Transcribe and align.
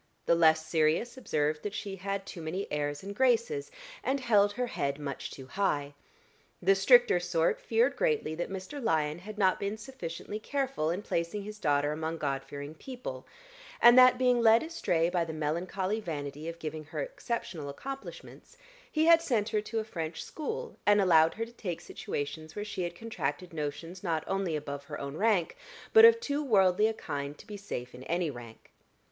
The 0.25 0.33
less 0.33 0.65
serious 0.65 1.15
observed 1.15 1.61
that 1.61 1.75
she 1.75 1.97
had 1.97 2.25
too 2.25 2.41
many 2.41 2.65
airs 2.71 3.03
and 3.03 3.13
graces 3.15 3.69
and 4.03 4.19
held 4.19 4.53
her 4.53 4.65
head 4.65 4.97
much 4.97 5.29
too 5.29 5.45
high; 5.45 5.93
the 6.59 6.73
stricter 6.73 7.19
sort 7.19 7.61
feared 7.61 7.95
greatly 7.95 8.33
that 8.33 8.49
Mr. 8.49 8.83
Lyon 8.83 9.19
had 9.19 9.37
not 9.37 9.59
been 9.59 9.77
sufficiently 9.77 10.39
careful 10.39 10.89
in 10.89 11.03
placing 11.03 11.43
his 11.43 11.59
daughter 11.59 11.91
among 11.91 12.17
God 12.17 12.43
fearing 12.43 12.73
people, 12.73 13.27
and 13.79 13.95
that, 13.95 14.17
being 14.17 14.41
led 14.41 14.63
astray 14.63 15.07
by 15.07 15.23
the 15.23 15.33
melancholy 15.33 15.99
vanity 15.99 16.49
of 16.49 16.57
giving 16.57 16.85
her 16.85 16.99
exceptional 17.03 17.69
accomplishments, 17.69 18.57
he 18.91 19.05
had 19.05 19.21
sent 19.21 19.49
her 19.49 19.61
to 19.61 19.77
a 19.77 19.83
French 19.83 20.23
school, 20.23 20.79
and 20.83 20.99
allowed 20.99 21.35
her 21.35 21.45
to 21.45 21.51
take 21.53 21.79
situations 21.79 22.55
where 22.55 22.65
she 22.65 22.81
had 22.81 22.95
contracted 22.95 23.53
notions 23.53 24.01
not 24.01 24.23
only 24.25 24.55
above 24.55 24.85
her 24.85 24.99
own 24.99 25.15
rank, 25.15 25.55
but 25.93 26.05
of 26.05 26.19
too 26.19 26.43
worldly 26.43 26.87
a 26.87 26.93
kind 26.95 27.37
to 27.37 27.45
be 27.45 27.55
safe 27.55 27.93
in 27.93 28.01
any 28.05 28.31
rank. 28.31 28.71